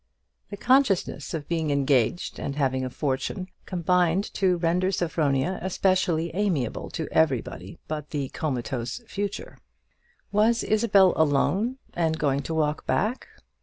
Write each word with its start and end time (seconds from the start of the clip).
The 0.49 0.57
consciousness 0.57 1.31
of 1.35 1.47
being 1.47 1.69
engaged 1.69 2.39
and 2.39 2.55
having 2.55 2.83
a 2.83 2.89
fortune, 2.89 3.49
combined 3.67 4.23
to 4.33 4.57
render 4.57 4.91
Sophronia 4.91 5.59
especially 5.61 6.33
amiable 6.33 6.89
to 6.89 7.07
everybody 7.11 7.77
but 7.87 8.09
the 8.09 8.29
comatose 8.29 9.03
"future." 9.05 9.59
Was 10.31 10.63
Isabel 10.63 11.13
alone, 11.15 11.77
and 11.93 12.17
going 12.17 12.39
to 12.41 12.53
walk 12.55 12.87
back? 12.87 13.27